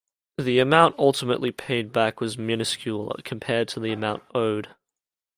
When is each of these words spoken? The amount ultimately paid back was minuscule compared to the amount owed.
The 0.39 0.57
amount 0.57 0.95
ultimately 0.97 1.51
paid 1.51 1.91
back 1.93 2.19
was 2.19 2.35
minuscule 2.35 3.15
compared 3.23 3.67
to 3.67 3.79
the 3.79 3.91
amount 3.91 4.23
owed. 4.33 4.69